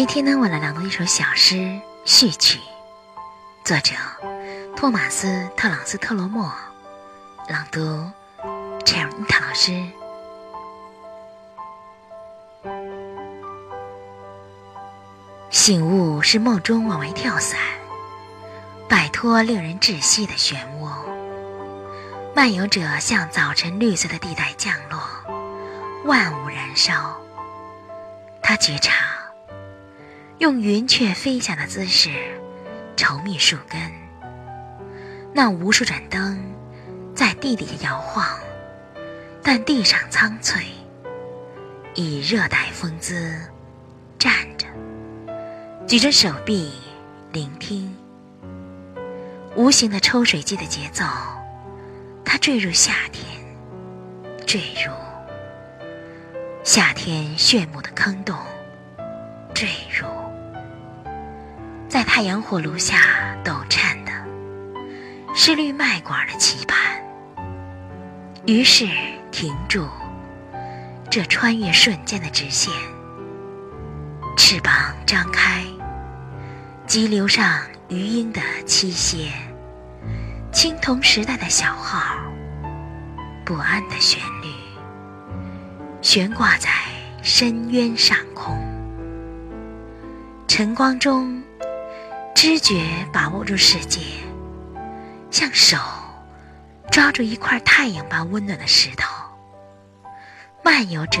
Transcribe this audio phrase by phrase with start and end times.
[0.00, 2.58] 今天呢，我来朗读一首小诗序曲，
[3.62, 3.94] 作者
[4.74, 5.26] 托马斯·
[5.56, 6.50] 特朗斯特罗莫，
[7.50, 8.10] 朗读
[8.86, 9.86] 陈尔妮塔老师。
[15.50, 17.60] 醒悟是梦中往外跳伞，
[18.88, 20.90] 摆脱令人窒息的漩涡。
[22.34, 24.98] 漫游者向早晨绿色的地带降落，
[26.06, 27.20] 万物燃烧。
[28.40, 28.94] 他觉察，
[30.40, 32.08] 用云雀飞翔的姿势
[32.96, 33.78] 稠密树根。
[35.34, 36.42] 那无数盏灯
[37.14, 38.26] 在地底下摇晃，
[39.42, 40.64] 但地上苍翠，
[41.94, 43.38] 以热带风姿
[44.18, 44.66] 站着，
[45.86, 46.72] 举着手臂
[47.32, 47.94] 聆听。
[49.54, 51.04] 无形的抽水机的节奏，
[52.24, 53.26] 它坠入夏天，
[54.46, 54.90] 坠入。
[56.64, 58.38] 夏天炫目的坑洞，
[59.52, 60.06] 坠入
[61.90, 64.12] 在太阳火炉下抖颤的
[65.34, 66.78] 是绿麦管的期盼。
[68.46, 68.86] 于是
[69.32, 69.88] 停住
[71.10, 72.72] 这穿越瞬间的直线，
[74.36, 74.72] 翅膀
[75.04, 75.64] 张开，
[76.86, 79.32] 急流上鱼鹰的栖歇，
[80.52, 82.16] 青铜时代的小号，
[83.44, 84.48] 不安的旋律。
[86.00, 86.70] 悬挂在
[87.20, 88.56] 深渊上空，
[90.46, 91.42] 晨光中，
[92.34, 94.00] 知觉把握住世界，
[95.30, 95.76] 像手
[96.90, 99.08] 抓住一块太阳般温暖的石头。
[100.62, 101.20] 漫游者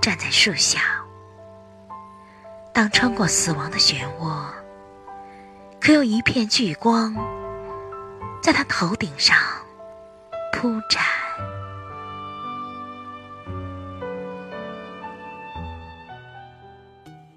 [0.00, 0.80] 站在树下，
[2.72, 4.44] 当穿过死亡的漩涡，
[5.80, 7.14] 可有一片聚光
[8.40, 9.36] 在他头顶上
[10.52, 11.02] 铺展。